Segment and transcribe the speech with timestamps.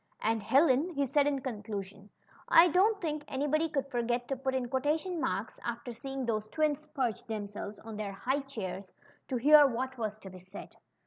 [0.23, 2.09] ^^Andj Helen/' he said in conclusion,
[2.71, 7.23] don't think anybody 'could forget to put in quotation marks after seeing those twins perch
[7.27, 8.91] themselves on their high chairs
[9.27, 10.75] to hear what was to be said.